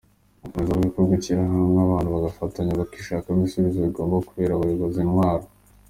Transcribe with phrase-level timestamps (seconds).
[0.45, 5.45] Akomeza avuga ko gushyira hamwe abantu bagafatanya bakishakamo ibisubizo bigomba kubera abayobozi intwaro.